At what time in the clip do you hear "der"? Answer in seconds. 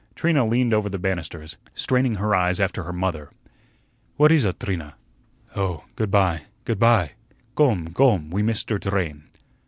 8.63-8.79